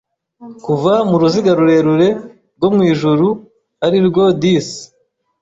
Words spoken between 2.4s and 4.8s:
rwo mwijuru arirwo Dis